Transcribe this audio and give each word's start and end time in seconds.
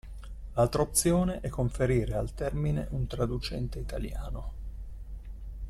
L'altra 0.53 0.81
opzione 0.81 1.41
è 1.41 1.49
conferire 1.49 2.15
al 2.15 2.33
termine 2.33 2.87
un 2.89 3.05
traducente 3.05 3.77
italiano. 3.77 4.51